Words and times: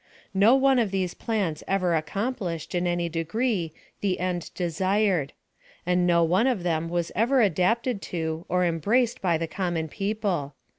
No 0.33 0.55
one 0.55 0.79
of 0.79 0.89
theso 0.89 1.15
plans 1.19 1.61
ever 1.67 1.93
accomplished, 1.93 2.73
in 2.73 2.87
any 2.87 3.07
degree, 3.07 3.71
the 3.99 4.19
end 4.19 4.49
de 4.55 4.71
sired 4.71 5.31
And 5.85 6.07
no 6.07 6.23
one 6.23 6.47
of 6.47 6.63
them 6.63 6.89
was 6.89 7.11
ever 7.13 7.39
adapted 7.39 8.01
to, 8.09 8.43
or 8.49 8.65
embraced 8.65 9.21
by 9.21 9.37
the 9.37 9.45
common 9.45 9.87
people. 9.87 10.55